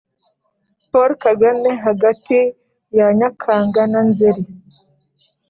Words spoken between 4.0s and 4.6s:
nzeri